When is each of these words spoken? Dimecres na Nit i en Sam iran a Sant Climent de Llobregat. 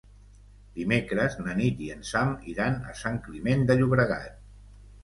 Dimecres 0.77 1.37
na 1.41 1.53
Nit 1.61 1.83
i 1.89 1.91
en 1.99 2.01
Sam 2.13 2.35
iran 2.55 2.81
a 2.95 2.99
Sant 3.05 3.21
Climent 3.29 3.67
de 3.71 3.79
Llobregat. 3.83 4.43